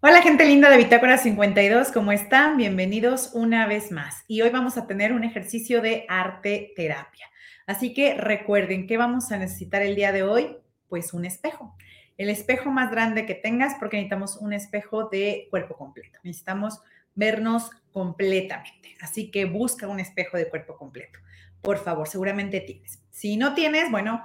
Hola 0.00 0.22
gente 0.22 0.44
linda 0.44 0.70
de 0.70 0.76
Bitácora 0.76 1.18
52, 1.18 1.90
¿cómo 1.90 2.12
están? 2.12 2.56
Bienvenidos 2.56 3.30
una 3.34 3.66
vez 3.66 3.90
más. 3.90 4.24
Y 4.28 4.42
hoy 4.42 4.50
vamos 4.50 4.76
a 4.76 4.86
tener 4.86 5.12
un 5.12 5.24
ejercicio 5.24 5.82
de 5.82 6.06
arte 6.08 6.72
terapia. 6.76 7.26
Así 7.66 7.92
que 7.92 8.14
recuerden 8.14 8.86
que 8.86 8.96
vamos 8.96 9.32
a 9.32 9.38
necesitar 9.38 9.82
el 9.82 9.96
día 9.96 10.12
de 10.12 10.22
hoy, 10.22 10.56
pues 10.88 11.12
un 11.12 11.24
espejo. 11.24 11.76
El 12.16 12.30
espejo 12.30 12.70
más 12.70 12.90
grande 12.90 13.26
que 13.26 13.34
tengas 13.34 13.74
porque 13.80 13.96
necesitamos 13.96 14.36
un 14.36 14.52
espejo 14.52 15.08
de 15.08 15.48
cuerpo 15.50 15.76
completo. 15.76 16.18
Necesitamos 16.22 16.80
vernos 17.14 17.70
completamente. 17.92 18.96
Así 19.00 19.30
que 19.32 19.44
busca 19.44 19.88
un 19.88 19.98
espejo 19.98 20.36
de 20.36 20.48
cuerpo 20.48 20.76
completo. 20.76 21.18
Por 21.60 21.78
favor, 21.78 22.06
seguramente 22.06 22.60
tienes. 22.60 23.02
Si 23.10 23.36
no 23.36 23.54
tienes, 23.54 23.90
bueno, 23.90 24.22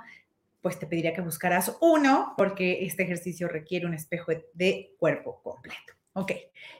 pues 0.64 0.80
te 0.80 0.88
pediría 0.88 1.14
que 1.14 1.22
buscaras 1.22 1.78
uno 1.82 2.34
porque 2.38 2.86
este 2.86 3.04
ejercicio 3.04 3.48
requiere 3.48 3.86
un 3.86 3.94
espejo 3.94 4.32
de 4.54 4.96
cuerpo 4.98 5.42
completo. 5.44 5.94
Ok, 6.14 6.32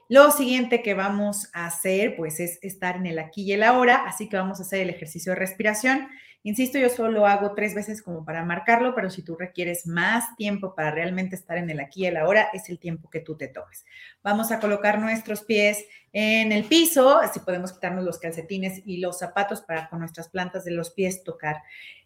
lo 0.10 0.32
siguiente 0.32 0.82
que 0.82 0.94
vamos 0.94 1.50
a 1.54 1.68
hacer 1.68 2.16
pues 2.16 2.40
es 2.40 2.60
estar 2.62 2.96
en 2.96 3.08
el 3.08 3.20
aquí 3.20 3.44
y 3.44 3.52
el 3.52 3.64
ahora, 3.64 4.06
así 4.08 4.30
que 4.30 4.38
vamos 4.38 4.60
a 4.60 4.64
hacer 4.64 4.80
el 4.82 4.90
ejercicio 4.90 5.34
de 5.34 5.40
respiración 5.40 6.08
Insisto, 6.46 6.78
yo 6.78 6.90
solo 6.90 7.26
hago 7.26 7.54
tres 7.56 7.74
veces 7.74 8.02
como 8.02 8.26
para 8.26 8.44
marcarlo, 8.44 8.94
pero 8.94 9.10
si 9.10 9.22
tú 9.22 9.38
requieres 9.38 9.88
más 9.88 10.36
tiempo 10.36 10.76
para 10.76 10.92
realmente 10.92 11.38
estar 11.38 11.58
en 11.58 11.70
el 11.70 11.80
aquí 11.80 12.04
y 12.04 12.08
el 12.08 12.18
ahora, 12.18 12.50
es 12.54 12.68
el 12.68 12.80
tiempo 12.80 13.10
que 13.10 13.22
tú 13.22 13.38
te 13.38 13.48
tomes. 13.48 13.86
Vamos 14.24 14.52
a 14.52 14.60
colocar 14.60 15.00
nuestros 15.00 15.44
pies 15.44 15.86
en 16.12 16.52
el 16.52 16.66
piso, 16.66 17.18
así 17.20 17.40
podemos 17.40 17.72
quitarnos 17.72 18.04
los 18.04 18.20
calcetines 18.20 18.82
y 18.86 18.98
los 18.98 19.20
zapatos 19.20 19.62
para 19.62 19.88
con 19.88 20.00
nuestras 20.00 20.28
plantas 20.28 20.66
de 20.66 20.72
los 20.72 20.92
pies 20.92 21.24
tocar 21.24 21.62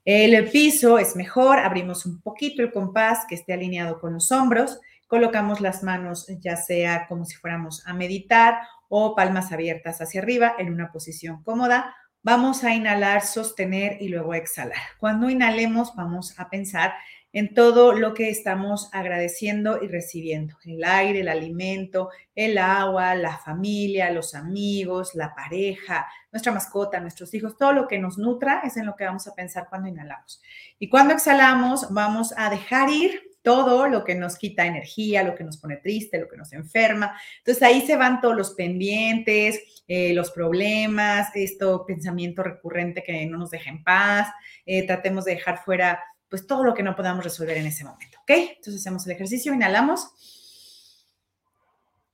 el 0.07 0.49
piso. 0.49 0.97
Es 0.99 1.15
mejor, 1.17 1.59
abrimos 1.59 2.05
un 2.05 2.21
poquito 2.21 2.61
el 2.61 2.71
compás 2.71 3.25
que 3.27 3.35
esté 3.35 3.51
alineado 3.53 3.99
con 3.99 4.13
los 4.13 4.31
hombros, 4.31 4.79
colocamos 5.07 5.59
las 5.59 5.83
manos 5.83 6.27
ya 6.39 6.55
sea 6.55 7.07
como 7.07 7.25
si 7.25 7.35
fuéramos 7.35 7.85
a 7.85 7.93
meditar 7.93 8.59
o 8.87 9.15
palmas 9.15 9.51
abiertas 9.51 9.99
hacia 9.99 10.21
arriba 10.21 10.55
en 10.57 10.71
una 10.71 10.91
posición 10.91 11.43
cómoda 11.43 11.93
Vamos 12.23 12.65
a 12.65 12.75
inhalar, 12.75 13.21
sostener 13.21 14.01
y 14.01 14.09
luego 14.09 14.33
exhalar. 14.33 14.81
Cuando 14.99 15.29
inhalemos, 15.29 15.95
vamos 15.95 16.37
a 16.37 16.49
pensar 16.49 16.93
en 17.37 17.53
todo 17.53 17.93
lo 17.93 18.15
que 18.15 18.31
estamos 18.31 18.89
agradeciendo 18.93 19.77
y 19.83 19.87
recibiendo. 19.87 20.55
El 20.65 20.83
aire, 20.83 21.19
el 21.19 21.29
alimento, 21.29 22.09
el 22.33 22.57
agua, 22.57 23.13
la 23.13 23.37
familia, 23.37 24.09
los 24.09 24.33
amigos, 24.33 25.13
la 25.13 25.35
pareja, 25.35 26.07
nuestra 26.31 26.51
mascota, 26.51 26.99
nuestros 26.99 27.31
hijos, 27.35 27.55
todo 27.55 27.73
lo 27.73 27.87
que 27.87 27.99
nos 27.99 28.17
nutra 28.17 28.61
es 28.63 28.75
en 28.75 28.87
lo 28.87 28.95
que 28.95 29.05
vamos 29.05 29.27
a 29.27 29.35
pensar 29.35 29.67
cuando 29.69 29.87
inhalamos. 29.87 30.41
Y 30.79 30.89
cuando 30.89 31.13
exhalamos, 31.13 31.93
vamos 31.93 32.33
a 32.35 32.49
dejar 32.49 32.89
ir 32.89 33.21
todo 33.43 33.87
lo 33.87 34.03
que 34.03 34.15
nos 34.15 34.39
quita 34.39 34.65
energía, 34.65 35.21
lo 35.21 35.35
que 35.35 35.43
nos 35.43 35.57
pone 35.57 35.77
triste, 35.77 36.17
lo 36.17 36.27
que 36.27 36.37
nos 36.37 36.51
enferma. 36.53 37.15
Entonces 37.37 37.61
ahí 37.61 37.85
se 37.85 37.97
van 37.97 38.19
todos 38.19 38.35
los 38.35 38.55
pendientes, 38.55 39.83
eh, 39.87 40.11
los 40.15 40.31
problemas, 40.31 41.29
esto 41.35 41.85
pensamiento 41.85 42.41
recurrente 42.41 43.03
que 43.03 43.27
no 43.27 43.37
nos 43.37 43.51
deja 43.51 43.69
en 43.69 43.83
paz. 43.83 44.27
Eh, 44.65 44.87
tratemos 44.87 45.23
de 45.25 45.35
dejar 45.35 45.59
fuera 45.63 46.03
pues 46.29 46.45
todo 46.47 46.63
lo 46.63 46.73
que 46.73 46.83
no 46.83 46.95
podamos 46.95 47.23
resolver 47.23 47.57
en 47.57 47.67
ese 47.67 47.83
momento, 47.83 48.17
¿ok? 48.21 48.31
Entonces 48.57 48.81
hacemos 48.81 49.05
el 49.05 49.13
ejercicio, 49.13 49.53
inhalamos, 49.53 50.11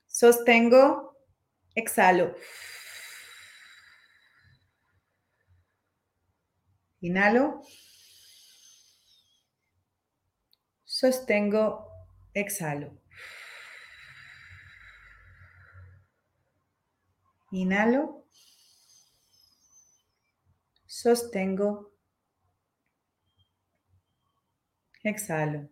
sostengo, 0.06 1.16
exhalo. 1.74 2.34
Inhalo. 7.00 7.60
sostengo, 10.94 11.90
exhalo. 12.34 12.88
Inhalo, 17.50 18.26
sostengo, 20.86 21.93
exhalo. 25.10 25.68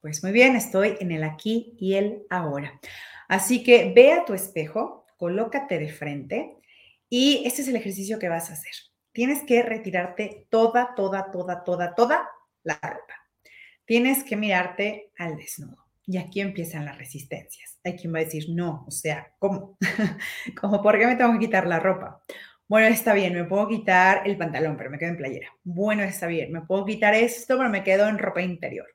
Pues 0.00 0.22
muy 0.22 0.32
bien, 0.32 0.56
estoy 0.56 0.96
en 1.00 1.12
el 1.12 1.24
aquí 1.24 1.76
y 1.78 1.94
el 1.94 2.22
ahora. 2.30 2.80
Así 3.28 3.62
que 3.62 3.92
ve 3.94 4.12
a 4.12 4.24
tu 4.24 4.34
espejo, 4.34 5.06
colócate 5.18 5.78
de 5.78 5.90
frente 5.90 6.56
y 7.08 7.42
este 7.46 7.62
es 7.62 7.68
el 7.68 7.76
ejercicio 7.76 8.18
que 8.18 8.28
vas 8.28 8.50
a 8.50 8.54
hacer 8.54 8.72
tienes 9.12 9.42
que 9.42 9.62
retirarte 9.62 10.46
toda, 10.50 10.94
toda, 10.94 11.30
toda, 11.30 11.64
toda, 11.64 11.94
toda 11.94 12.28
la 12.62 12.74
ropa. 12.74 13.14
Tienes 13.84 14.24
que 14.24 14.36
mirarte 14.36 15.10
al 15.18 15.36
desnudo. 15.36 15.86
Y 16.06 16.18
aquí 16.18 16.40
empiezan 16.40 16.84
las 16.84 16.98
resistencias. 16.98 17.78
Hay 17.84 17.96
quien 17.96 18.12
va 18.14 18.18
a 18.18 18.24
decir, 18.24 18.46
no, 18.50 18.84
o 18.86 18.90
sea, 18.90 19.32
¿cómo? 19.38 19.76
¿Cómo 20.60 20.82
por 20.82 20.98
qué 20.98 21.06
me 21.06 21.16
tengo 21.16 21.32
que 21.34 21.46
quitar 21.46 21.66
la 21.66 21.78
ropa? 21.78 22.22
Bueno, 22.70 22.86
está 22.86 23.14
bien, 23.14 23.34
me 23.34 23.42
puedo 23.46 23.66
quitar 23.66 24.22
el 24.28 24.36
pantalón, 24.36 24.76
pero 24.76 24.90
me 24.90 24.96
quedo 24.96 25.10
en 25.10 25.16
playera. 25.16 25.48
Bueno, 25.64 26.04
está 26.04 26.28
bien, 26.28 26.52
me 26.52 26.60
puedo 26.60 26.84
quitar 26.84 27.14
esto, 27.14 27.56
pero 27.58 27.68
me 27.68 27.82
quedo 27.82 28.06
en 28.06 28.16
ropa 28.16 28.42
interior. 28.42 28.86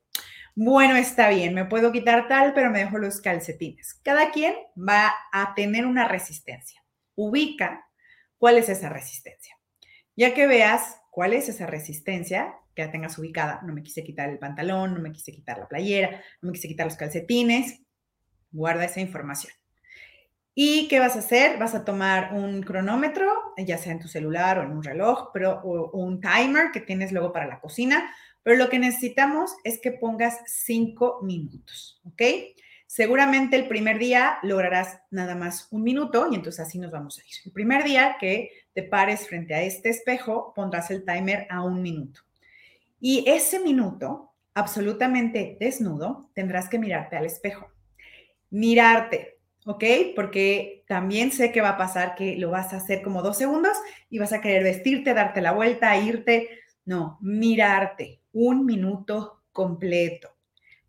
Bueno, 0.55 0.95
está 0.95 1.27
bien, 1.27 1.53
me 1.53 1.65
puedo 1.65 1.91
quitar 1.91 2.29
tal, 2.29 2.53
pero 2.53 2.69
me 2.69 2.79
dejo 2.79 2.99
los 2.99 3.19
calcetines. 3.19 3.99
Cada 4.01 4.31
quien 4.31 4.55
va 4.77 5.13
a 5.33 5.53
tener 5.55 5.85
una 5.85 6.07
resistencia. 6.07 6.81
Ubica 7.15 7.85
cuál 8.37 8.57
es 8.59 8.69
esa 8.69 8.87
resistencia. 8.87 9.57
Ya 10.15 10.33
que 10.33 10.47
veas 10.47 11.01
cuál 11.11 11.33
es 11.33 11.49
esa 11.49 11.65
resistencia, 11.65 12.53
que 12.75 12.85
la 12.85 12.91
tengas 12.91 13.19
ubicada, 13.19 13.59
no 13.63 13.73
me 13.73 13.83
quise 13.83 14.05
quitar 14.05 14.29
el 14.29 14.39
pantalón, 14.39 14.93
no 14.93 15.01
me 15.01 15.11
quise 15.11 15.33
quitar 15.33 15.57
la 15.57 15.67
playera, 15.67 16.23
no 16.41 16.47
me 16.47 16.53
quise 16.53 16.69
quitar 16.69 16.85
los 16.85 16.95
calcetines, 16.95 17.81
guarda 18.51 18.85
esa 18.85 19.01
información. 19.01 19.53
¿Y 20.53 20.87
qué 20.87 20.99
vas 21.01 21.17
a 21.17 21.19
hacer? 21.19 21.59
Vas 21.59 21.75
a 21.75 21.83
tomar 21.83 22.33
un 22.33 22.63
cronómetro, 22.63 23.44
ya 23.57 23.77
sea 23.77 23.91
en 23.91 23.99
tu 23.99 24.07
celular 24.07 24.59
o 24.59 24.63
en 24.63 24.71
un 24.71 24.83
reloj, 24.83 25.29
pero 25.33 25.61
un 25.63 26.21
timer 26.21 26.71
que 26.71 26.81
tienes 26.81 27.11
luego 27.11 27.31
para 27.31 27.47
la 27.47 27.59
cocina, 27.59 28.13
pero 28.43 28.57
lo 28.57 28.69
que 28.69 28.79
necesitamos 28.79 29.55
es 29.63 29.79
que 29.79 29.91
pongas 29.91 30.39
cinco 30.45 31.19
minutos, 31.23 32.01
¿ok? 32.05 32.21
Seguramente 32.87 33.55
el 33.55 33.67
primer 33.67 33.97
día 33.97 34.37
lograrás 34.43 34.99
nada 35.09 35.35
más 35.35 35.67
un 35.71 35.83
minuto 35.83 36.27
y 36.31 36.35
entonces 36.35 36.65
así 36.65 36.77
nos 36.77 36.91
vamos 36.91 37.17
a 37.17 37.23
ir. 37.23 37.35
El 37.45 37.51
primer 37.51 37.83
día 37.83 38.17
que 38.19 38.51
te 38.73 38.83
pares 38.83 39.27
frente 39.27 39.55
a 39.55 39.63
este 39.63 39.89
espejo, 39.89 40.53
pondrás 40.55 40.91
el 40.91 41.03
timer 41.03 41.47
a 41.49 41.63
un 41.63 41.81
minuto. 41.81 42.21
Y 42.99 43.23
ese 43.27 43.59
minuto, 43.59 44.33
absolutamente 44.53 45.57
desnudo, 45.59 46.29
tendrás 46.33 46.69
que 46.69 46.79
mirarte 46.79 47.17
al 47.17 47.25
espejo. 47.25 47.69
Mirarte, 48.51 49.34
¿ok? 49.65 49.83
Porque 50.15 50.83
también 50.87 51.31
sé 51.31 51.51
que 51.51 51.61
va 51.61 51.69
a 51.69 51.77
pasar 51.77 52.15
que 52.15 52.37
lo 52.37 52.51
vas 52.51 52.73
a 52.73 52.77
hacer 52.77 53.01
como 53.01 53.21
dos 53.21 53.37
segundos 53.37 53.77
y 54.09 54.19
vas 54.19 54.33
a 54.33 54.41
querer 54.41 54.63
vestirte, 54.63 55.13
darte 55.13 55.41
la 55.41 55.51
vuelta, 55.51 55.97
irte. 55.97 56.49
No, 56.85 57.17
mirarte 57.21 58.21
un 58.31 58.65
minuto 58.65 59.43
completo 59.51 60.29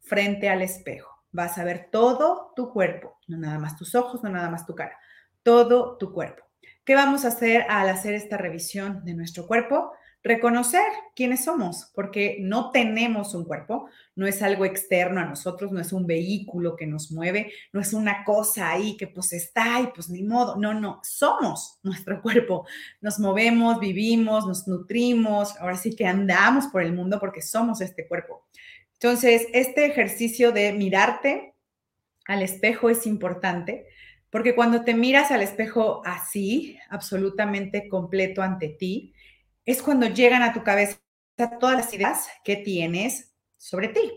frente 0.00 0.48
al 0.48 0.62
espejo 0.62 1.16
vas 1.36 1.58
a 1.58 1.64
ver 1.64 1.88
todo 1.92 2.52
tu 2.56 2.72
cuerpo, 2.72 3.18
no 3.28 3.36
nada 3.36 3.58
más 3.58 3.76
tus 3.76 3.94
ojos, 3.94 4.22
no 4.24 4.30
nada 4.30 4.48
más 4.48 4.66
tu 4.66 4.74
cara, 4.74 4.98
todo 5.42 5.98
tu 5.98 6.12
cuerpo. 6.12 6.44
¿Qué 6.84 6.94
vamos 6.94 7.24
a 7.24 7.28
hacer 7.28 7.66
al 7.68 7.88
hacer 7.90 8.14
esta 8.14 8.38
revisión 8.38 9.04
de 9.04 9.14
nuestro 9.14 9.46
cuerpo? 9.46 9.92
Reconocer 10.26 10.82
quiénes 11.14 11.44
somos, 11.44 11.92
porque 11.94 12.38
no 12.40 12.72
tenemos 12.72 13.32
un 13.32 13.44
cuerpo, 13.44 13.88
no 14.16 14.26
es 14.26 14.42
algo 14.42 14.64
externo 14.64 15.20
a 15.20 15.24
nosotros, 15.24 15.70
no 15.70 15.80
es 15.80 15.92
un 15.92 16.04
vehículo 16.04 16.74
que 16.74 16.84
nos 16.84 17.12
mueve, 17.12 17.52
no 17.72 17.80
es 17.80 17.92
una 17.92 18.24
cosa 18.24 18.72
ahí 18.72 18.96
que 18.96 19.06
pues 19.06 19.32
está 19.32 19.80
y 19.80 19.86
pues 19.94 20.10
ni 20.10 20.24
modo, 20.24 20.56
no, 20.56 20.74
no, 20.74 21.00
somos 21.04 21.78
nuestro 21.84 22.20
cuerpo, 22.22 22.66
nos 23.00 23.20
movemos, 23.20 23.78
vivimos, 23.78 24.48
nos 24.48 24.66
nutrimos, 24.66 25.56
ahora 25.58 25.76
sí 25.76 25.94
que 25.94 26.06
andamos 26.06 26.66
por 26.66 26.82
el 26.82 26.92
mundo 26.92 27.20
porque 27.20 27.40
somos 27.40 27.80
este 27.80 28.08
cuerpo. 28.08 28.48
Entonces, 28.94 29.46
este 29.52 29.86
ejercicio 29.86 30.50
de 30.50 30.72
mirarte 30.72 31.54
al 32.26 32.42
espejo 32.42 32.90
es 32.90 33.06
importante 33.06 33.86
porque 34.30 34.54
cuando 34.56 34.82
te 34.82 34.92
miras 34.92 35.30
al 35.30 35.42
espejo 35.42 36.02
así, 36.04 36.78
absolutamente 36.90 37.88
completo 37.88 38.42
ante 38.42 38.68
ti, 38.68 39.14
es 39.66 39.82
cuando 39.82 40.06
llegan 40.06 40.42
a 40.42 40.54
tu 40.54 40.62
cabeza 40.62 40.98
todas 41.60 41.76
las 41.76 41.92
ideas 41.92 42.28
que 42.44 42.56
tienes 42.56 43.34
sobre 43.58 43.88
ti. 43.88 44.12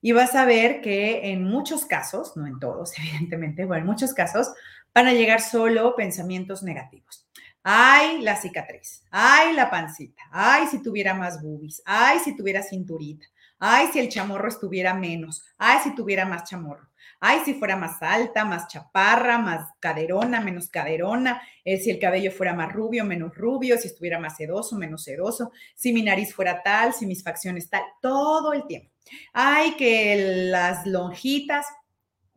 Y 0.00 0.12
vas 0.12 0.34
a 0.34 0.44
ver 0.44 0.80
que 0.80 1.30
en 1.32 1.44
muchos 1.44 1.84
casos, 1.84 2.36
no 2.36 2.46
en 2.46 2.58
todos, 2.58 2.92
evidentemente, 2.98 3.66
pero 3.66 3.76
en 3.76 3.86
muchos 3.86 4.14
casos, 4.14 4.52
van 4.94 5.08
a 5.08 5.12
llegar 5.12 5.40
solo 5.40 5.96
pensamientos 5.96 6.62
negativos. 6.62 7.26
Ay, 7.62 8.20
la 8.20 8.36
cicatriz. 8.36 9.02
Ay, 9.10 9.54
la 9.54 9.70
pancita. 9.70 10.22
Ay, 10.30 10.66
si 10.66 10.82
tuviera 10.82 11.14
más 11.14 11.42
boobies. 11.42 11.82
Ay, 11.84 12.18
si 12.18 12.36
tuviera 12.36 12.62
cinturita 12.62 13.26
Ay, 13.58 13.88
si 13.92 13.98
el 13.98 14.10
chamorro 14.10 14.48
estuviera 14.48 14.92
menos. 14.92 15.42
Ay, 15.56 15.78
si 15.82 15.94
tuviera 15.94 16.26
más 16.26 16.44
chamorro. 16.44 16.86
Ay, 17.26 17.40
si 17.42 17.54
fuera 17.54 17.74
más 17.74 18.02
alta, 18.02 18.44
más 18.44 18.68
chaparra, 18.68 19.38
más 19.38 19.70
caderona, 19.80 20.42
menos 20.42 20.68
caderona. 20.68 21.40
Eh, 21.64 21.78
si 21.78 21.88
el 21.88 21.98
cabello 21.98 22.30
fuera 22.30 22.52
más 22.52 22.70
rubio, 22.70 23.02
menos 23.02 23.34
rubio. 23.34 23.78
Si 23.78 23.88
estuviera 23.88 24.18
más 24.18 24.36
sedoso, 24.36 24.76
menos 24.76 25.04
sedoso. 25.04 25.50
Si 25.74 25.94
mi 25.94 26.02
nariz 26.02 26.34
fuera 26.34 26.62
tal, 26.62 26.92
si 26.92 27.06
mis 27.06 27.24
facciones 27.24 27.70
tal. 27.70 27.82
Todo 28.02 28.52
el 28.52 28.66
tiempo. 28.66 28.90
Ay, 29.32 29.74
que 29.78 30.50
las 30.50 30.86
lonjitas. 30.86 31.64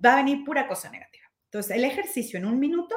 Va 0.03 0.13
a 0.13 0.23
venir 0.23 0.45
pura 0.45 0.69
cosa 0.69 0.89
negativa. 0.89 1.25
Entonces, 1.47 1.75
el 1.75 1.83
ejercicio 1.83 2.39
en 2.39 2.45
un 2.45 2.57
minuto 2.57 2.95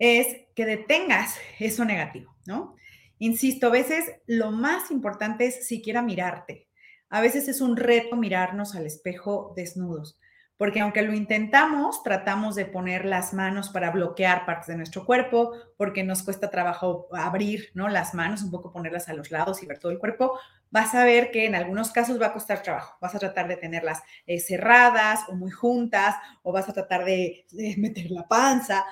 es 0.00 0.26
que 0.56 0.66
detengas 0.66 1.38
eso 1.60 1.84
negativo, 1.84 2.34
¿no? 2.46 2.74
Insisto, 3.20 3.68
a 3.68 3.70
veces 3.70 4.10
lo 4.26 4.50
más 4.50 4.90
importante 4.90 5.46
es 5.46 5.68
siquiera 5.68 6.02
mirarte. 6.02 6.66
A 7.10 7.20
veces 7.20 7.46
es 7.46 7.60
un 7.60 7.76
reto 7.76 8.16
mirarnos 8.16 8.74
al 8.74 8.86
espejo 8.86 9.52
desnudos, 9.54 10.18
porque 10.58 10.80
aunque 10.80 11.02
lo 11.02 11.12
intentamos, 11.12 12.02
tratamos 12.02 12.54
de 12.54 12.64
poner 12.64 13.04
las 13.04 13.34
manos 13.34 13.68
para 13.68 13.90
bloquear 13.90 14.46
partes 14.46 14.68
de 14.68 14.76
nuestro 14.76 15.04
cuerpo, 15.04 15.52
porque 15.76 16.02
nos 16.02 16.22
cuesta 16.22 16.50
trabajo 16.50 17.08
abrir, 17.12 17.70
¿no? 17.74 17.88
Las 17.88 18.14
manos, 18.14 18.42
un 18.42 18.50
poco 18.50 18.72
ponerlas 18.72 19.08
a 19.08 19.14
los 19.14 19.30
lados 19.30 19.62
y 19.62 19.66
ver 19.66 19.78
todo 19.78 19.92
el 19.92 19.98
cuerpo. 19.98 20.38
Vas 20.70 20.94
a 20.94 21.04
ver 21.04 21.30
que 21.30 21.44
en 21.44 21.54
algunos 21.54 21.90
casos 21.90 22.20
va 22.20 22.28
a 22.28 22.32
costar 22.32 22.62
trabajo. 22.62 22.96
Vas 23.00 23.14
a 23.14 23.18
tratar 23.18 23.48
de 23.48 23.56
tenerlas 23.56 24.02
eh, 24.26 24.40
cerradas 24.40 25.20
o 25.28 25.34
muy 25.34 25.50
juntas, 25.50 26.14
o 26.42 26.52
vas 26.52 26.68
a 26.68 26.72
tratar 26.72 27.04
de, 27.04 27.44
de 27.50 27.74
meter 27.76 28.10
la 28.10 28.26
panza. 28.26 28.86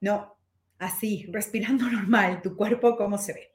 No, 0.00 0.36
así, 0.78 1.26
respirando 1.32 1.84
normal, 1.90 2.42
tu 2.42 2.56
cuerpo 2.56 2.96
cómo 2.96 3.16
se 3.16 3.32
ve. 3.32 3.52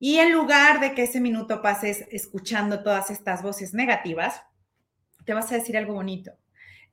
Y 0.00 0.16
en 0.16 0.32
lugar 0.32 0.80
de 0.80 0.94
que 0.94 1.02
ese 1.04 1.20
minuto 1.20 1.62
pases 1.62 2.06
escuchando 2.10 2.82
todas 2.82 3.10
estas 3.10 3.42
voces 3.42 3.74
negativas, 3.74 4.42
te 5.24 5.34
vas 5.34 5.52
a 5.52 5.56
decir 5.56 5.76
algo 5.76 5.94
bonito. 5.94 6.32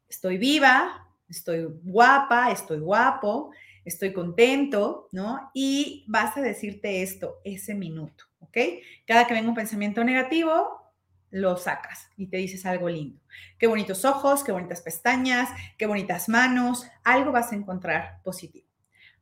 Estoy 0.09 0.37
viva, 0.37 1.07
estoy 1.29 1.67
guapa, 1.83 2.51
estoy 2.51 2.79
guapo, 2.79 3.51
estoy 3.83 4.13
contento, 4.13 5.07
¿no? 5.11 5.51
Y 5.53 6.05
vas 6.07 6.37
a 6.37 6.41
decirte 6.41 7.01
esto 7.01 7.39
ese 7.43 7.73
minuto, 7.73 8.25
¿ok? 8.39 8.57
Cada 9.05 9.27
que 9.27 9.33
venga 9.33 9.49
un 9.49 9.55
pensamiento 9.55 10.03
negativo, 10.03 10.87
lo 11.29 11.57
sacas 11.57 12.09
y 12.15 12.27
te 12.27 12.37
dices 12.37 12.65
algo 12.65 12.89
lindo. 12.89 13.19
Qué 13.57 13.67
bonitos 13.67 14.05
ojos, 14.05 14.43
qué 14.43 14.51
bonitas 14.51 14.81
pestañas, 14.81 15.49
qué 15.77 15.85
bonitas 15.85 16.29
manos, 16.29 16.87
algo 17.03 17.31
vas 17.31 17.51
a 17.51 17.55
encontrar 17.55 18.21
positivo. 18.23 18.67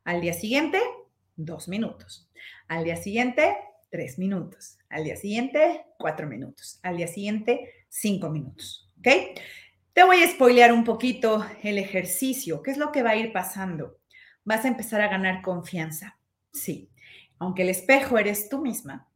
Al 0.04 0.20
día 0.20 0.32
siguiente, 0.32 0.80
dos 1.36 1.68
minutos. 1.68 2.28
Al 2.68 2.84
día 2.84 2.96
siguiente, 2.96 3.56
tres 3.90 4.18
minutos. 4.18 4.78
Al 4.88 5.04
día 5.04 5.16
siguiente, 5.16 5.84
cuatro 5.98 6.26
minutos. 6.26 6.78
Al 6.82 6.96
día 6.96 7.08
siguiente, 7.08 7.86
cinco 7.88 8.30
minutos. 8.30 8.90
¿Ok? 8.98 9.08
Te 9.96 10.04
voy 10.04 10.22
a 10.22 10.28
spoilear 10.28 10.74
un 10.74 10.84
poquito 10.84 11.46
el 11.62 11.78
ejercicio. 11.78 12.62
¿Qué 12.62 12.70
es 12.70 12.76
lo 12.76 12.92
que 12.92 13.02
va 13.02 13.12
a 13.12 13.16
ir 13.16 13.32
pasando? 13.32 13.96
Vas 14.44 14.66
a 14.66 14.68
empezar 14.68 15.00
a 15.00 15.08
ganar 15.08 15.40
confianza. 15.40 16.18
Sí. 16.52 16.90
Aunque 17.38 17.62
el 17.62 17.70
espejo 17.70 18.18
eres 18.18 18.50
tú 18.50 18.60
misma, 18.60 19.08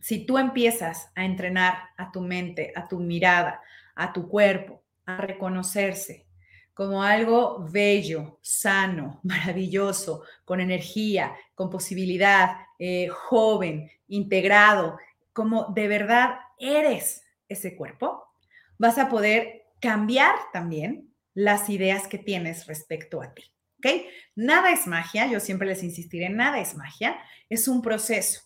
si 0.00 0.26
tú 0.26 0.38
empiezas 0.38 1.12
a 1.14 1.24
entrenar 1.24 1.78
a 1.96 2.10
tu 2.10 2.20
mente, 2.20 2.72
a 2.74 2.88
tu 2.88 2.98
mirada, 2.98 3.60
a 3.94 4.12
tu 4.12 4.28
cuerpo, 4.28 4.82
a 5.04 5.18
reconocerse, 5.18 6.26
como 6.74 7.04
algo 7.04 7.64
bello, 7.70 8.40
sano, 8.42 9.20
maravilloso, 9.22 10.24
con 10.44 10.60
energía, 10.60 11.36
con 11.54 11.70
posibilidad, 11.70 12.56
eh, 12.80 13.06
joven, 13.06 13.88
integrado, 14.08 14.98
como 15.32 15.66
de 15.66 15.86
verdad 15.86 16.40
eres 16.58 17.22
ese 17.48 17.76
cuerpo, 17.76 18.24
vas 18.78 18.98
a 18.98 19.08
poder 19.08 19.65
cambiar 19.86 20.34
también 20.52 21.14
las 21.32 21.70
ideas 21.70 22.08
que 22.08 22.18
tienes 22.18 22.66
respecto 22.66 23.22
a 23.22 23.32
ti. 23.32 23.44
¿Ok? 23.78 24.02
Nada 24.34 24.72
es 24.72 24.88
magia, 24.88 25.28
yo 25.28 25.38
siempre 25.38 25.68
les 25.68 25.84
insistiré, 25.84 26.28
nada 26.28 26.58
es 26.58 26.74
magia, 26.74 27.16
es 27.48 27.68
un 27.68 27.82
proceso. 27.82 28.40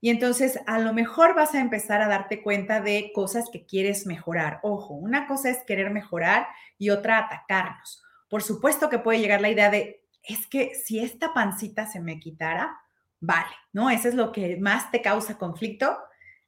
Y 0.00 0.08
entonces 0.08 0.58
a 0.66 0.78
lo 0.78 0.94
mejor 0.94 1.34
vas 1.34 1.54
a 1.54 1.60
empezar 1.60 2.00
a 2.00 2.08
darte 2.08 2.42
cuenta 2.42 2.80
de 2.80 3.12
cosas 3.14 3.50
que 3.52 3.66
quieres 3.66 4.06
mejorar. 4.06 4.58
Ojo, 4.62 4.94
una 4.94 5.26
cosa 5.26 5.50
es 5.50 5.58
querer 5.66 5.90
mejorar 5.90 6.46
y 6.78 6.88
otra 6.88 7.18
atacarnos. 7.18 8.02
Por 8.30 8.42
supuesto 8.42 8.88
que 8.88 8.98
puede 8.98 9.20
llegar 9.20 9.42
la 9.42 9.50
idea 9.50 9.68
de, 9.68 10.02
es 10.22 10.46
que 10.46 10.74
si 10.76 11.00
esta 11.00 11.34
pancita 11.34 11.86
se 11.86 12.00
me 12.00 12.18
quitara, 12.18 12.74
vale, 13.20 13.54
¿no? 13.74 13.90
Eso 13.90 14.08
es 14.08 14.14
lo 14.14 14.32
que 14.32 14.56
más 14.56 14.90
te 14.90 15.02
causa 15.02 15.36
conflicto. 15.36 15.98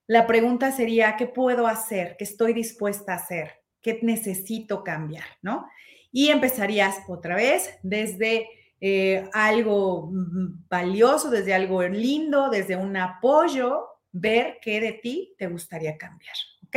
La 0.06 0.26
pregunta 0.26 0.72
sería, 0.72 1.16
¿qué 1.16 1.26
puedo 1.26 1.66
hacer? 1.66 2.16
¿Qué 2.16 2.24
estoy 2.24 2.54
dispuesta 2.54 3.12
a 3.12 3.16
hacer? 3.16 3.57
¿Qué 3.80 3.98
necesito 4.02 4.84
cambiar? 4.84 5.26
¿No? 5.42 5.68
Y 6.10 6.28
empezarías 6.28 6.96
otra 7.08 7.36
vez 7.36 7.78
desde 7.82 8.48
eh, 8.80 9.28
algo 9.32 10.10
mm, 10.12 10.68
valioso, 10.68 11.30
desde 11.30 11.54
algo 11.54 11.82
lindo, 11.82 12.48
desde 12.48 12.76
un 12.76 12.96
apoyo, 12.96 13.86
ver 14.12 14.58
qué 14.62 14.80
de 14.80 14.92
ti 14.92 15.34
te 15.36 15.46
gustaría 15.48 15.98
cambiar, 15.98 16.34
¿ok? 16.66 16.76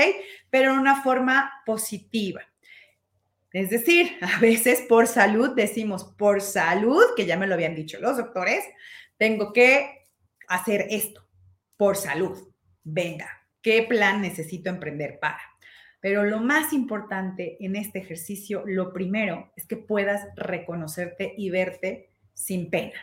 Pero 0.50 0.74
en 0.74 0.80
una 0.80 1.04
forma 1.04 1.52
positiva. 1.66 2.42
Es 3.54 3.70
decir, 3.70 4.18
a 4.22 4.40
veces 4.40 4.82
por 4.88 5.08
salud 5.08 5.52
decimos, 5.56 6.04
por 6.18 6.42
salud, 6.42 7.04
que 7.16 7.26
ya 7.26 7.38
me 7.38 7.48
lo 7.48 7.54
habían 7.54 7.76
dicho 7.76 8.00
los 8.00 8.18
doctores, 8.18 8.64
tengo 9.18 9.54
que 9.54 10.08
hacer 10.48 10.88
esto, 10.90 11.28
por 11.78 11.96
salud. 11.96 12.50
Venga, 12.84 13.30
¿qué 13.62 13.84
plan 13.84 14.22
necesito 14.22 14.70
emprender 14.70 15.20
para? 15.20 15.51
Pero 16.02 16.24
lo 16.26 16.40
más 16.40 16.74
importante 16.74 17.64
en 17.64 17.76
este 17.76 18.00
ejercicio, 18.00 18.64
lo 18.66 18.92
primero 18.92 19.52
es 19.56 19.66
que 19.66 19.78
puedas 19.78 20.28
reconocerte 20.36 21.34
y 21.38 21.52
verte 21.52 22.11
sin 22.34 22.70
pena. 22.70 22.94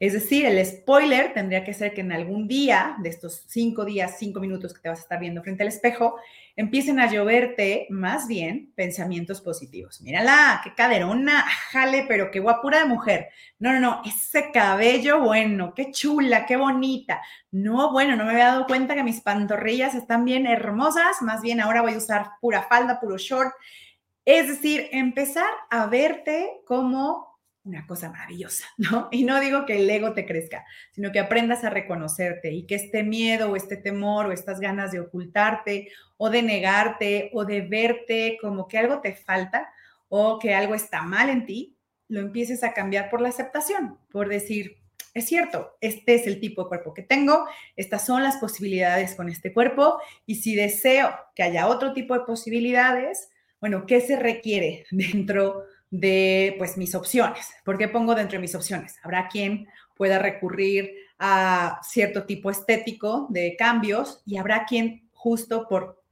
Es 0.00 0.12
decir, 0.12 0.46
el 0.46 0.64
spoiler 0.64 1.34
tendría 1.34 1.64
que 1.64 1.74
ser 1.74 1.92
que 1.92 2.00
en 2.00 2.12
algún 2.12 2.48
día, 2.48 2.96
de 3.00 3.08
estos 3.08 3.44
cinco 3.48 3.84
días, 3.84 4.16
cinco 4.18 4.40
minutos 4.40 4.72
que 4.72 4.80
te 4.80 4.88
vas 4.88 5.00
a 5.00 5.02
estar 5.02 5.20
viendo 5.20 5.42
frente 5.42 5.62
al 5.62 5.68
espejo, 5.68 6.16
empiecen 6.56 7.00
a 7.00 7.10
lloverte 7.10 7.86
más 7.90 8.28
bien 8.28 8.72
pensamientos 8.74 9.40
positivos. 9.40 10.00
Mírala, 10.00 10.60
qué 10.62 10.74
caderona, 10.74 11.44
jale, 11.70 12.04
pero 12.08 12.30
qué 12.30 12.40
guapura 12.40 12.80
de 12.80 12.86
mujer. 12.86 13.28
No, 13.58 13.72
no, 13.72 13.80
no, 13.80 14.02
ese 14.04 14.50
cabello 14.52 15.20
bueno, 15.20 15.74
qué 15.74 15.90
chula, 15.90 16.46
qué 16.46 16.56
bonita. 16.56 17.20
No, 17.50 17.92
bueno, 17.92 18.16
no 18.16 18.24
me 18.24 18.32
había 18.32 18.48
dado 18.48 18.66
cuenta 18.66 18.94
que 18.94 19.04
mis 19.04 19.20
pantorrillas 19.20 19.94
están 19.94 20.24
bien 20.24 20.46
hermosas, 20.46 21.20
más 21.22 21.42
bien 21.42 21.60
ahora 21.60 21.82
voy 21.82 21.94
a 21.94 21.98
usar 21.98 22.30
pura 22.40 22.62
falda, 22.62 23.00
puro 23.00 23.18
short. 23.18 23.52
Es 24.24 24.48
decir, 24.48 24.88
empezar 24.92 25.50
a 25.70 25.86
verte 25.86 26.60
como 26.66 27.27
una 27.68 27.86
cosa 27.86 28.10
maravillosa, 28.10 28.64
¿no? 28.76 29.08
Y 29.10 29.24
no 29.24 29.40
digo 29.40 29.66
que 29.66 29.78
el 29.78 29.88
ego 29.88 30.12
te 30.12 30.26
crezca, 30.26 30.64
sino 30.92 31.12
que 31.12 31.20
aprendas 31.20 31.64
a 31.64 31.70
reconocerte 31.70 32.52
y 32.52 32.66
que 32.66 32.74
este 32.74 33.02
miedo 33.02 33.50
o 33.50 33.56
este 33.56 33.76
temor 33.76 34.26
o 34.26 34.32
estas 34.32 34.60
ganas 34.60 34.90
de 34.92 35.00
ocultarte 35.00 35.88
o 36.16 36.30
de 36.30 36.42
negarte 36.42 37.30
o 37.32 37.44
de 37.44 37.60
verte 37.60 38.38
como 38.40 38.66
que 38.66 38.78
algo 38.78 39.00
te 39.00 39.14
falta 39.14 39.70
o 40.08 40.38
que 40.38 40.54
algo 40.54 40.74
está 40.74 41.02
mal 41.02 41.28
en 41.28 41.44
ti, 41.44 41.76
lo 42.08 42.20
empieces 42.20 42.64
a 42.64 42.72
cambiar 42.72 43.10
por 43.10 43.20
la 43.20 43.28
aceptación, 43.28 43.98
por 44.10 44.28
decir, 44.28 44.78
es 45.12 45.26
cierto, 45.26 45.76
este 45.80 46.14
es 46.14 46.26
el 46.26 46.40
tipo 46.40 46.62
de 46.62 46.68
cuerpo 46.68 46.94
que 46.94 47.02
tengo, 47.02 47.46
estas 47.76 48.06
son 48.06 48.22
las 48.22 48.36
posibilidades 48.36 49.14
con 49.14 49.28
este 49.28 49.52
cuerpo 49.52 49.98
y 50.24 50.36
si 50.36 50.54
deseo 50.54 51.14
que 51.34 51.42
haya 51.42 51.66
otro 51.66 51.92
tipo 51.92 52.14
de 52.14 52.24
posibilidades, 52.24 53.28
bueno, 53.60 53.84
¿qué 53.86 54.00
se 54.00 54.16
requiere 54.16 54.86
dentro 54.90 55.64
de 55.64 55.77
pues 55.90 56.76
mis 56.76 56.94
opciones. 56.94 57.48
¿Por 57.64 57.78
qué 57.78 57.88
pongo 57.88 58.14
dentro 58.14 58.36
de 58.36 58.42
mis 58.42 58.54
opciones? 58.54 58.96
Habrá 59.02 59.28
quien 59.28 59.66
pueda 59.96 60.18
recurrir 60.18 60.92
a 61.18 61.80
cierto 61.82 62.24
tipo 62.24 62.50
estético 62.50 63.26
de 63.30 63.56
cambios 63.56 64.22
y 64.24 64.36
habrá 64.36 64.64
quien 64.64 65.08
justo 65.12 65.66
por 65.68 66.02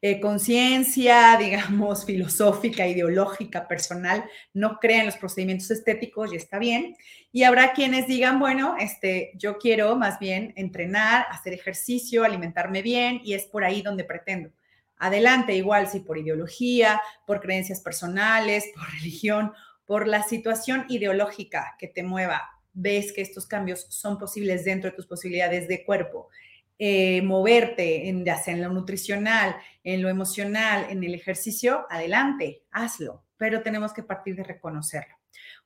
eh, 0.00 0.20
conciencia, 0.20 1.36
digamos, 1.40 2.04
filosófica, 2.04 2.86
ideológica, 2.86 3.66
personal, 3.66 4.24
no 4.52 4.78
crea 4.78 5.00
en 5.00 5.06
los 5.06 5.16
procedimientos 5.16 5.70
estéticos 5.70 6.32
y 6.32 6.36
está 6.36 6.58
bien. 6.58 6.94
Y 7.32 7.42
habrá 7.44 7.72
quienes 7.72 8.06
digan, 8.06 8.38
bueno, 8.38 8.76
este, 8.78 9.32
yo 9.36 9.58
quiero 9.58 9.96
más 9.96 10.18
bien 10.18 10.52
entrenar, 10.56 11.26
hacer 11.30 11.54
ejercicio, 11.54 12.22
alimentarme 12.22 12.82
bien 12.82 13.20
y 13.24 13.32
es 13.32 13.46
por 13.46 13.64
ahí 13.64 13.82
donde 13.82 14.04
pretendo 14.04 14.50
adelante, 14.98 15.54
igual 15.54 15.88
si 15.88 16.00
por 16.00 16.18
ideología, 16.18 17.00
por 17.26 17.40
creencias 17.40 17.80
personales, 17.80 18.64
por 18.74 18.88
religión, 18.98 19.52
por 19.84 20.06
la 20.08 20.22
situación 20.22 20.86
ideológica 20.88 21.76
que 21.78 21.88
te 21.88 22.02
mueva, 22.02 22.42
ves 22.72 23.12
que 23.12 23.22
estos 23.22 23.46
cambios 23.46 23.86
son 23.88 24.18
posibles 24.18 24.64
dentro 24.64 24.90
de 24.90 24.96
tus 24.96 25.06
posibilidades 25.06 25.68
de 25.68 25.84
cuerpo. 25.84 26.28
Eh, 26.76 27.22
moverte 27.22 28.08
en, 28.08 28.24
en 28.26 28.62
lo 28.62 28.68
nutricional, 28.70 29.54
en 29.84 30.02
lo 30.02 30.08
emocional, 30.08 30.86
en 30.90 31.04
el 31.04 31.14
ejercicio, 31.14 31.86
adelante, 31.88 32.64
hazlo, 32.72 33.24
pero 33.36 33.62
tenemos 33.62 33.92
que 33.92 34.02
partir 34.02 34.34
de 34.34 34.42
reconocerlo. 34.42 35.14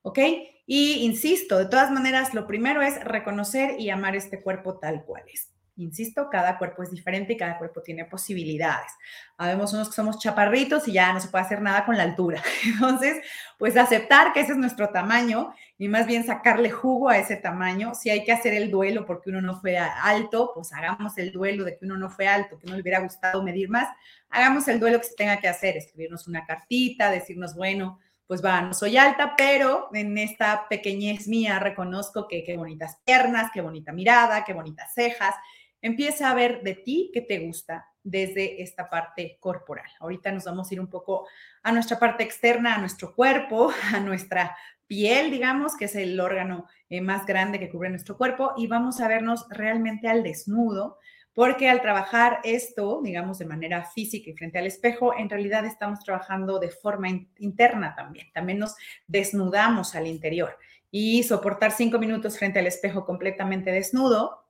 ¿Ok? 0.03 0.19
Y 0.67 1.03
insisto, 1.03 1.57
de 1.57 1.65
todas 1.65 1.91
maneras, 1.91 2.33
lo 2.33 2.45
primero 2.45 2.81
es 2.81 3.03
reconocer 3.03 3.79
y 3.79 3.89
amar 3.89 4.15
este 4.15 4.41
cuerpo 4.41 4.77
tal 4.77 5.03
cual 5.03 5.23
es. 5.33 5.51
Insisto, 5.79 6.29
cada 6.29 6.57
cuerpo 6.57 6.83
es 6.83 6.91
diferente 6.91 7.33
y 7.33 7.37
cada 7.37 7.57
cuerpo 7.57 7.81
tiene 7.81 8.03
posibilidades. 8.03 8.91
Habemos 9.37 9.73
unos 9.73 9.87
que 9.87 9.95
somos 9.95 10.19
chaparritos 10.19 10.87
y 10.89 10.91
ya 10.91 11.13
no 11.13 11.21
se 11.21 11.29
puede 11.29 11.45
hacer 11.45 11.61
nada 11.61 11.85
con 11.85 11.95
la 11.95 12.03
altura. 12.03 12.43
Entonces, 12.65 13.17
pues 13.57 13.77
aceptar 13.77 14.33
que 14.33 14.41
ese 14.41 14.51
es 14.51 14.57
nuestro 14.57 14.89
tamaño 14.89 15.53
y 15.77 15.87
más 15.87 16.05
bien 16.05 16.25
sacarle 16.25 16.69
jugo 16.69 17.07
a 17.07 17.17
ese 17.17 17.37
tamaño. 17.37 17.95
Si 17.95 18.09
hay 18.09 18.25
que 18.25 18.33
hacer 18.33 18.53
el 18.53 18.69
duelo 18.69 19.05
porque 19.05 19.29
uno 19.29 19.41
no 19.41 19.59
fue 19.61 19.77
alto, 19.77 20.51
pues 20.53 20.73
hagamos 20.73 21.17
el 21.17 21.31
duelo 21.31 21.63
de 21.63 21.77
que 21.77 21.85
uno 21.85 21.97
no 21.97 22.09
fue 22.09 22.27
alto, 22.27 22.59
que 22.59 22.67
no 22.67 22.75
le 22.75 22.81
hubiera 22.81 22.99
gustado 22.99 23.41
medir 23.41 23.69
más. 23.69 23.87
Hagamos 24.29 24.67
el 24.67 24.81
duelo 24.81 24.99
que 24.99 25.07
se 25.07 25.15
tenga 25.15 25.39
que 25.39 25.47
hacer, 25.47 25.77
escribirnos 25.77 26.27
una 26.27 26.45
cartita, 26.45 27.09
decirnos, 27.09 27.55
bueno, 27.55 27.99
pues 28.29 28.45
va, 28.45 28.61
no 28.61 28.75
soy 28.75 28.95
alta, 28.95 29.33
pero 29.35 29.89
en 29.91 30.15
esta 30.19 30.67
pequeñez 30.69 31.27
mía 31.27 31.57
reconozco 31.57 32.27
que 32.27 32.43
qué 32.43 32.57
bonitas 32.57 32.99
piernas, 33.03 33.49
qué 33.51 33.61
bonita 33.61 33.91
mirada, 33.91 34.43
qué 34.43 34.53
bonitas 34.53 34.93
cejas. 34.93 35.33
Empieza 35.81 36.29
a 36.29 36.33
ver 36.33 36.61
de 36.61 36.75
ti 36.75 37.11
qué 37.13 37.21
te 37.21 37.39
gusta 37.39 37.87
desde 38.03 38.61
esta 38.61 38.89
parte 38.89 39.37
corporal. 39.39 39.89
Ahorita 39.99 40.31
nos 40.31 40.45
vamos 40.45 40.69
a 40.69 40.73
ir 40.73 40.79
un 40.79 40.89
poco 40.89 41.27
a 41.63 41.71
nuestra 41.71 41.99
parte 41.99 42.23
externa, 42.23 42.75
a 42.75 42.79
nuestro 42.79 43.13
cuerpo, 43.15 43.71
a 43.93 43.99
nuestra 43.99 44.55
piel, 44.87 45.31
digamos, 45.31 45.77
que 45.77 45.85
es 45.85 45.95
el 45.95 46.19
órgano 46.19 46.67
eh, 46.89 47.01
más 47.01 47.25
grande 47.25 47.59
que 47.59 47.69
cubre 47.69 47.89
nuestro 47.89 48.17
cuerpo, 48.17 48.53
y 48.57 48.67
vamos 48.67 48.99
a 48.99 49.07
vernos 49.07 49.45
realmente 49.49 50.07
al 50.07 50.23
desnudo 50.23 50.97
porque 51.33 51.69
al 51.69 51.81
trabajar 51.81 52.39
esto, 52.43 52.99
digamos, 53.01 53.37
de 53.39 53.45
manera 53.45 53.85
física 53.85 54.29
y 54.29 54.33
frente 54.33 54.57
al 54.57 54.65
espejo, 54.65 55.17
en 55.17 55.29
realidad 55.29 55.63
estamos 55.63 55.99
trabajando 56.01 56.59
de 56.59 56.69
forma 56.69 57.07
interna 57.37 57.95
también. 57.95 58.27
También 58.33 58.59
nos 58.59 58.75
desnudamos 59.07 59.95
al 59.95 60.07
interior 60.07 60.57
y 60.91 61.23
soportar 61.23 61.71
cinco 61.71 61.97
minutos 61.97 62.37
frente 62.37 62.59
al 62.59 62.67
espejo 62.67 63.05
completamente 63.05 63.71
desnudo 63.71 64.48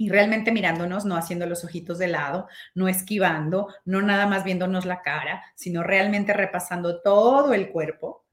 y 0.00 0.08
realmente 0.08 0.50
mirándonos, 0.50 1.04
no 1.04 1.14
haciendo 1.14 1.44
los 1.44 1.62
ojitos 1.62 1.98
de 1.98 2.06
lado, 2.06 2.48
no 2.74 2.88
esquivando, 2.88 3.68
no 3.84 4.00
nada 4.00 4.26
más 4.26 4.44
viéndonos 4.44 4.86
la 4.86 5.02
cara, 5.02 5.44
sino 5.54 5.82
realmente 5.82 6.32
repasando 6.32 7.02
todo 7.02 7.52
el 7.52 7.68
cuerpo, 7.68 8.24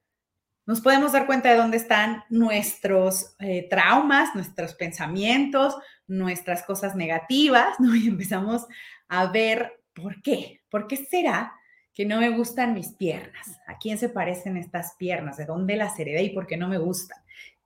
nos 0.66 0.80
podemos 0.80 1.12
dar 1.12 1.26
cuenta 1.26 1.50
de 1.52 1.58
dónde 1.58 1.76
están 1.76 2.24
nuestros 2.30 3.36
eh, 3.40 3.68
traumas, 3.70 4.34
nuestros 4.34 4.76
pensamientos, 4.76 5.76
nuestras 6.08 6.64
cosas 6.64 6.96
negativas, 6.96 7.78
¿no? 7.80 7.94
Y 7.98 8.08
empezamos 8.08 8.66
a 9.10 9.26
ver 9.26 9.84
por 9.94 10.22
qué, 10.22 10.62
por 10.70 10.88
qué 10.88 10.96
será 10.96 11.52
que 11.94 12.06
no 12.06 12.22
me 12.22 12.30
gustan 12.30 12.76
mis 12.76 12.94
piernas, 12.94 13.60
a 13.68 13.78
quién 13.78 13.98
se 13.98 14.08
parecen 14.08 14.56
estas 14.56 14.96
piernas, 14.96 15.36
de 15.36 15.44
dónde 15.44 15.76
las 15.76 16.00
heredé 16.00 16.24
y 16.24 16.30
por 16.30 16.48
qué 16.48 16.56
no 16.56 16.70
me 16.70 16.78
gustan. 16.78 17.20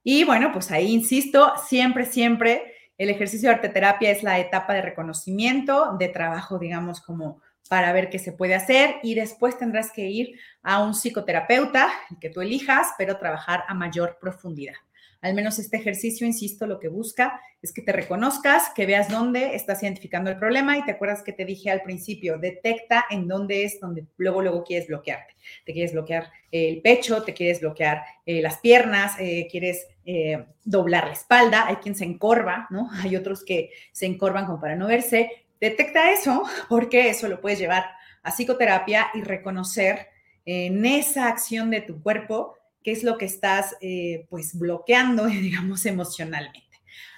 Y 0.03 0.24
bueno, 0.24 0.51
pues 0.51 0.72
ahí 0.72 0.91
insisto, 0.91 1.53
siempre, 1.67 2.08
siempre 2.08 2.71
el 3.01 3.10
ejercicio 3.10 3.50
de 3.50 3.55
arteterapia 3.55 4.12
es 4.12 4.22
la 4.22 4.38
etapa 4.38 4.75
de 4.75 4.84
reconocimiento, 4.84 5.96
de 5.98 6.08
trabajo, 6.08 6.60
digamos, 6.60 7.01
como 7.01 7.41
para 7.67 7.91
ver 7.93 8.12
qué 8.12 8.20
se 8.20 8.31
puede 8.31 8.53
hacer 8.53 8.98
y 9.01 9.15
después 9.15 9.58
tendrás 9.58 9.91
que 9.91 10.08
ir 10.08 10.39
a 10.62 10.84
un 10.84 10.93
psicoterapeuta, 10.93 11.89
que 12.20 12.29
tú 12.29 12.41
elijas, 12.41 12.89
pero 13.00 13.17
trabajar 13.17 13.63
a 13.67 13.74
mayor 13.74 14.20
profundidad. 14.22 14.75
Al 15.22 15.36
menos 15.36 15.60
este 15.60 15.78
ejercicio, 15.78 16.25
insisto, 16.25 16.66
lo 16.66 16.80
que 16.80 16.88
busca 16.88 17.40
es 17.62 17.72
que 17.72 17.84
te 17.84 17.92
reconozcas, 17.92 18.72
que 18.75 18.88
veas 18.88 19.08
dónde 19.08 19.56
estás 19.56 19.84
identificando 19.84 20.32
el 20.32 20.40
problema 20.40 20.80
y 20.80 20.84
te 20.84 20.92
acuerdas 20.92 21.22
que 21.22 21.32
te 21.32 21.46
dije 21.46 21.70
al 21.70 21.84
principio, 21.84 22.40
detecta 22.40 23.06
en 23.10 23.28
dónde 23.28 23.63
es 23.63 23.80
donde 23.80 24.08
luego, 24.18 24.42
luego 24.42 24.63
quieres 24.63 24.88
bloquearte. 24.88 25.36
Te 25.63 25.74
quieres 25.74 25.94
bloquear 25.94 26.32
el 26.51 26.82
pecho, 26.82 27.22
te 27.22 27.36
quieres 27.36 27.62
bloquear 27.62 28.04
eh, 28.25 28.42
las 28.42 28.58
piernas, 28.58 29.13
eh, 29.20 29.48
quieres 29.51 29.86
eh, 30.06 30.44
doblar 30.63 31.06
la 31.06 31.13
espalda, 31.13 31.68
hay 31.68 31.75
quien 31.75 31.94
se 31.94 32.06
encorva, 32.06 32.68
¿no? 32.72 32.90
Hay 33.04 33.16
otros 33.16 33.44
que 33.46 33.70
se 33.92 34.08
encorvan 34.08 34.48
como 34.48 34.60
para 34.60 34.75
no 34.75 34.88
verse. 34.88 35.30
Detecta 35.60 36.12
eso 36.12 36.44
porque 36.68 37.10
eso 37.10 37.28
lo 37.28 37.40
puedes 37.40 37.60
llevar 37.60 37.86
a 38.24 38.32
psicoterapia 38.32 39.12
y 39.13 39.22
reconocer 39.22 40.08
en 40.46 40.84
esa 40.86 41.28
acción 41.28 41.70
de 41.70 41.82
tu 41.82 42.01
cuerpo 42.01 42.56
qué 42.83 42.91
es 42.91 43.03
lo 43.03 43.17
que 43.17 43.25
estás 43.25 43.75
eh, 43.81 44.25
pues 44.29 44.57
bloqueando, 44.57 45.25
digamos, 45.27 45.85
emocionalmente. 45.85 46.67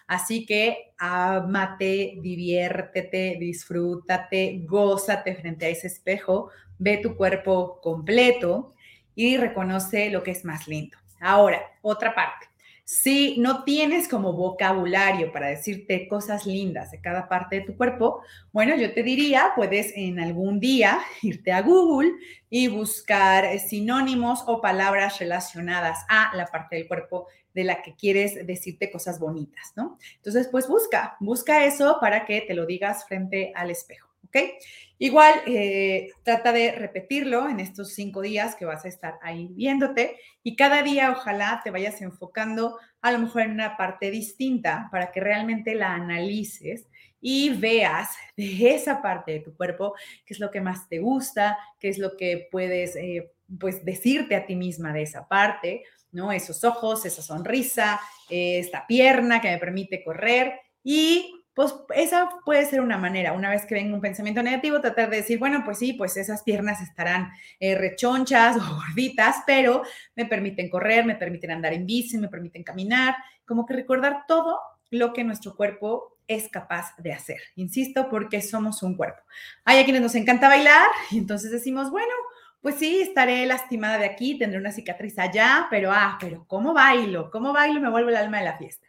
Así 0.07 0.45
que 0.45 0.93
amate, 0.97 2.17
diviértete, 2.21 3.37
disfrútate, 3.39 4.61
gózate 4.65 5.35
frente 5.35 5.65
a 5.65 5.69
ese 5.69 5.87
espejo, 5.87 6.49
ve 6.77 6.97
tu 6.97 7.15
cuerpo 7.15 7.79
completo 7.81 8.73
y 9.15 9.37
reconoce 9.37 10.09
lo 10.09 10.23
que 10.23 10.31
es 10.31 10.43
más 10.43 10.67
lindo. 10.67 10.97
Ahora, 11.19 11.61
otra 11.81 12.13
parte. 12.13 12.47
Si 12.85 13.37
no 13.39 13.63
tienes 13.63 14.09
como 14.09 14.33
vocabulario 14.33 15.31
para 15.31 15.47
decirte 15.47 16.07
cosas 16.09 16.45
lindas 16.45 16.91
de 16.91 16.99
cada 16.99 17.29
parte 17.29 17.57
de 17.57 17.61
tu 17.61 17.77
cuerpo, 17.77 18.21
bueno, 18.51 18.75
yo 18.75 18.93
te 18.93 19.03
diría, 19.03 19.53
puedes 19.55 19.93
en 19.95 20.19
algún 20.19 20.59
día 20.59 20.99
irte 21.21 21.53
a 21.53 21.61
Google 21.61 22.11
y 22.49 22.67
buscar 22.67 23.45
eh, 23.45 23.59
sinónimos 23.59 24.43
o 24.47 24.59
palabras 24.59 25.19
relacionadas 25.19 25.99
a 26.09 26.35
la 26.35 26.45
parte 26.47 26.75
del 26.75 26.87
cuerpo 26.87 27.27
de 27.53 27.63
la 27.63 27.81
que 27.81 27.95
quieres 27.95 28.45
decirte 28.45 28.91
cosas 28.91 29.19
bonitas, 29.19 29.71
¿no? 29.75 29.97
Entonces, 30.15 30.49
pues 30.51 30.67
busca, 30.67 31.15
busca 31.19 31.65
eso 31.65 31.97
para 32.01 32.25
que 32.25 32.41
te 32.41 32.53
lo 32.53 32.65
digas 32.65 33.05
frente 33.05 33.53
al 33.55 33.69
espejo, 33.69 34.09
¿ok? 34.33 34.53
Igual, 34.99 35.41
eh, 35.47 36.11
trata 36.23 36.53
de 36.53 36.71
repetirlo 36.71 37.49
en 37.49 37.59
estos 37.59 37.93
cinco 37.93 38.21
días 38.21 38.55
que 38.55 38.65
vas 38.65 38.85
a 38.85 38.87
estar 38.87 39.15
ahí 39.21 39.49
viéndote 39.51 40.17
y 40.43 40.55
cada 40.55 40.81
día 40.81 41.11
ojalá 41.11 41.61
te 41.63 41.71
vayas 41.71 42.01
enfocando 42.01 42.77
a 43.01 43.11
lo 43.11 43.19
mejor 43.19 43.41
en 43.41 43.51
una 43.51 43.75
parte 43.75 44.11
distinta 44.11 44.87
para 44.91 45.11
que 45.11 45.19
realmente 45.19 45.75
la 45.75 45.93
analices 45.93 46.87
y 47.19 47.49
veas 47.49 48.09
de 48.37 48.73
esa 48.73 49.01
parte 49.01 49.33
de 49.33 49.39
tu 49.41 49.55
cuerpo 49.55 49.93
qué 50.25 50.33
es 50.33 50.39
lo 50.39 50.51
que 50.51 50.61
más 50.61 50.87
te 50.87 50.99
gusta, 50.99 51.57
qué 51.79 51.89
es 51.89 51.97
lo 51.97 52.15
que 52.15 52.47
puedes 52.49 52.95
eh, 52.95 53.31
pues 53.59 53.83
decirte 53.83 54.35
a 54.35 54.45
ti 54.45 54.55
misma 54.55 54.93
de 54.93 55.01
esa 55.01 55.27
parte, 55.27 55.83
¿no? 56.11 56.31
Esos 56.31 56.63
ojos, 56.63 57.05
esa 57.05 57.21
sonrisa, 57.21 57.99
esta 58.29 58.87
pierna 58.87 59.41
que 59.41 59.49
me 59.49 59.57
permite 59.57 60.03
correr 60.03 60.59
y 60.83 61.42
pues 61.53 61.73
esa 61.95 62.29
puede 62.43 62.65
ser 62.65 62.81
una 62.81 62.97
manera, 62.97 63.33
una 63.33 63.49
vez 63.49 63.65
que 63.65 63.75
venga 63.75 63.93
un 63.93 64.01
pensamiento 64.01 64.41
negativo, 64.41 64.81
tratar 64.81 65.09
de 65.09 65.17
decir, 65.17 65.37
bueno, 65.37 65.61
pues 65.63 65.77
sí, 65.77 65.93
pues 65.93 66.17
esas 66.17 66.41
piernas 66.43 66.81
estarán 66.81 67.31
eh, 67.59 67.75
rechonchas 67.75 68.57
o 68.57 68.75
gorditas, 68.75 69.37
pero 69.45 69.83
me 70.15 70.25
permiten 70.25 70.69
correr, 70.69 71.05
me 71.05 71.15
permiten 71.15 71.51
andar 71.51 71.73
en 71.73 71.85
bici, 71.85 72.17
me 72.17 72.29
permiten 72.29 72.63
caminar, 72.63 73.15
como 73.45 73.65
que 73.65 73.73
recordar 73.73 74.25
todo 74.27 74.59
lo 74.89 75.13
que 75.13 75.23
nuestro 75.23 75.55
cuerpo 75.55 76.17
es 76.27 76.49
capaz 76.49 76.95
de 76.97 77.13
hacer. 77.13 77.39
Insisto, 77.55 78.09
porque 78.09 78.41
somos 78.41 78.81
un 78.81 78.95
cuerpo. 78.95 79.21
Hay 79.65 79.79
a 79.79 79.83
quienes 79.83 80.01
nos 80.01 80.15
encanta 80.15 80.47
bailar 80.47 80.89
y 81.11 81.17
entonces 81.17 81.51
decimos, 81.51 81.91
bueno, 81.91 82.13
pues 82.61 82.75
sí, 82.75 83.01
estaré 83.01 83.45
lastimada 83.45 83.97
de 83.97 84.05
aquí, 84.05 84.37
tendré 84.37 84.57
una 84.57 84.71
cicatriz 84.71 85.19
allá, 85.19 85.67
pero 85.69 85.91
ah, 85.91 86.17
pero 86.19 86.45
¿cómo 86.47 86.73
bailo? 86.73 87.29
¿Cómo 87.29 87.51
bailo? 87.51 87.81
Me 87.81 87.89
vuelvo 87.89 88.09
el 88.09 88.15
alma 88.15 88.39
de 88.39 88.45
la 88.45 88.57
fiesta. 88.57 88.87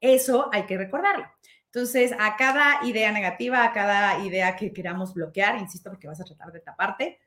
Eso 0.00 0.48
hay 0.52 0.64
que 0.64 0.78
recordarlo. 0.78 1.26
Entonces, 1.76 2.12
a 2.18 2.36
cada 2.38 2.82
idea 2.86 3.12
negativa, 3.12 3.62
a 3.62 3.74
cada 3.74 4.24
idea 4.24 4.56
que 4.56 4.72
queramos 4.72 5.12
bloquear, 5.12 5.58
insisto, 5.58 5.90
porque 5.90 6.08
vas 6.08 6.18
a 6.18 6.24
tratar 6.24 6.50
de 6.50 6.60
taparte, 6.60 7.20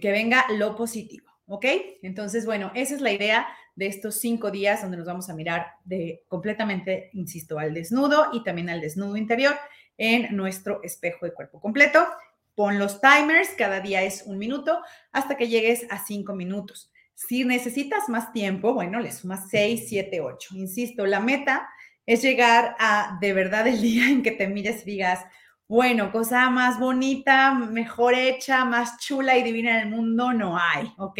que 0.00 0.12
venga 0.12 0.44
lo 0.50 0.76
positivo, 0.76 1.26
¿ok? 1.46 1.66
Entonces, 2.02 2.46
bueno, 2.46 2.70
esa 2.76 2.94
es 2.94 3.00
la 3.00 3.10
idea 3.10 3.48
de 3.74 3.88
estos 3.88 4.20
cinco 4.20 4.52
días 4.52 4.82
donde 4.82 4.98
nos 4.98 5.06
vamos 5.08 5.30
a 5.30 5.34
mirar 5.34 5.66
de 5.84 6.22
completamente, 6.28 7.10
insisto, 7.14 7.58
al 7.58 7.74
desnudo 7.74 8.28
y 8.32 8.44
también 8.44 8.70
al 8.70 8.80
desnudo 8.80 9.16
interior 9.16 9.56
en 9.98 10.36
nuestro 10.36 10.80
espejo 10.84 11.26
de 11.26 11.34
cuerpo 11.34 11.60
completo. 11.60 12.06
Pon 12.54 12.78
los 12.78 13.00
timers, 13.00 13.48
cada 13.58 13.80
día 13.80 14.02
es 14.04 14.22
un 14.26 14.38
minuto, 14.38 14.80
hasta 15.10 15.36
que 15.36 15.48
llegues 15.48 15.88
a 15.90 15.98
cinco 15.98 16.36
minutos. 16.36 16.92
Si 17.14 17.44
necesitas 17.44 18.08
más 18.08 18.32
tiempo, 18.32 18.74
bueno, 18.74 19.00
le 19.00 19.10
sumas 19.10 19.48
seis, 19.50 19.86
siete, 19.88 20.20
ocho. 20.20 20.54
Insisto, 20.54 21.04
la 21.04 21.18
meta 21.18 21.68
es 22.06 22.22
llegar 22.22 22.76
a 22.78 23.18
de 23.20 23.32
verdad 23.32 23.66
el 23.66 23.80
día 23.82 24.08
en 24.08 24.22
que 24.22 24.32
te 24.32 24.48
mires 24.48 24.82
y 24.82 24.92
digas, 24.92 25.20
bueno, 25.66 26.12
cosa 26.12 26.50
más 26.50 26.78
bonita, 26.78 27.54
mejor 27.54 28.14
hecha, 28.14 28.64
más 28.64 28.98
chula 28.98 29.36
y 29.38 29.42
divina 29.42 29.80
en 29.80 29.88
el 29.88 29.94
mundo 29.94 30.32
no 30.32 30.58
hay, 30.58 30.92
¿ok? 30.98 31.18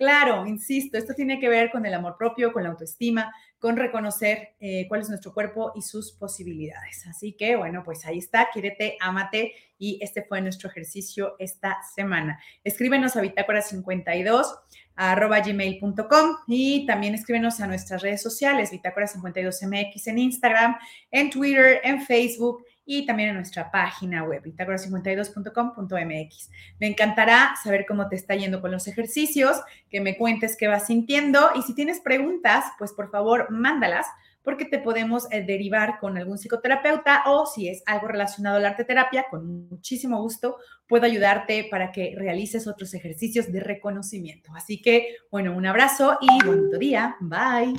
Claro, 0.00 0.46
insisto, 0.46 0.96
esto 0.96 1.14
tiene 1.14 1.38
que 1.38 1.48
ver 1.48 1.70
con 1.70 1.84
el 1.84 1.92
amor 1.92 2.16
propio, 2.18 2.52
con 2.52 2.62
la 2.62 2.70
autoestima, 2.70 3.32
con 3.58 3.76
reconocer 3.76 4.54
eh, 4.58 4.86
cuál 4.88 5.02
es 5.02 5.10
nuestro 5.10 5.34
cuerpo 5.34 5.72
y 5.74 5.82
sus 5.82 6.12
posibilidades. 6.12 7.06
Así 7.06 7.34
que, 7.34 7.56
bueno, 7.56 7.82
pues 7.84 8.06
ahí 8.06 8.18
está, 8.18 8.48
quiérete, 8.50 8.96
ámate 9.00 9.52
y 9.78 9.98
este 10.02 10.22
fue 10.22 10.40
nuestro 10.40 10.70
ejercicio 10.70 11.36
esta 11.38 11.78
semana. 11.94 12.40
Escríbenos 12.64 13.16
a 13.16 13.20
bitácora 13.20 13.60
52 13.60 14.58
arroba 15.00 15.40
gmail.com 15.40 16.36
y 16.46 16.84
también 16.84 17.14
escríbenos 17.14 17.58
a 17.60 17.66
nuestras 17.66 18.02
redes 18.02 18.20
sociales, 18.20 18.70
Bitácora 18.70 19.06
52MX 19.06 20.08
en 20.08 20.18
Instagram, 20.18 20.76
en 21.10 21.30
Twitter, 21.30 21.80
en 21.84 22.02
Facebook 22.02 22.66
y 22.84 23.06
también 23.06 23.30
en 23.30 23.36
nuestra 23.36 23.70
página 23.70 24.24
web, 24.24 24.42
bitácora52.com.mx. 24.42 26.50
Me 26.78 26.86
encantará 26.86 27.54
saber 27.62 27.86
cómo 27.88 28.08
te 28.08 28.16
está 28.16 28.34
yendo 28.34 28.60
con 28.60 28.72
los 28.72 28.86
ejercicios, 28.88 29.62
que 29.88 30.02
me 30.02 30.18
cuentes 30.18 30.54
qué 30.58 30.68
vas 30.68 30.88
sintiendo 30.88 31.48
y 31.54 31.62
si 31.62 31.74
tienes 31.74 32.00
preguntas, 32.00 32.66
pues 32.78 32.92
por 32.92 33.10
favor, 33.10 33.50
mándalas 33.50 34.06
porque 34.42 34.64
te 34.64 34.78
podemos 34.78 35.26
eh, 35.30 35.42
derivar 35.44 35.98
con 35.98 36.16
algún 36.16 36.38
psicoterapeuta 36.38 37.24
o 37.26 37.46
si 37.46 37.68
es 37.68 37.82
algo 37.86 38.08
relacionado 38.08 38.56
al 38.56 38.66
arte 38.66 38.84
terapia, 38.84 39.26
con 39.30 39.68
muchísimo 39.68 40.20
gusto 40.20 40.56
puedo 40.86 41.06
ayudarte 41.06 41.68
para 41.70 41.92
que 41.92 42.14
realices 42.16 42.66
otros 42.66 42.94
ejercicios 42.94 43.52
de 43.52 43.60
reconocimiento. 43.60 44.50
Así 44.56 44.82
que, 44.82 45.16
bueno, 45.30 45.56
un 45.56 45.64
abrazo 45.66 46.18
y 46.20 46.44
buen 46.44 46.70
día. 46.78 47.16
Bye. 47.20 47.76